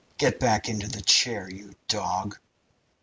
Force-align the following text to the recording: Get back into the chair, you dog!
Get 0.17 0.39
back 0.39 0.67
into 0.67 0.87
the 0.87 1.01
chair, 1.03 1.47
you 1.47 1.73
dog! 1.87 2.39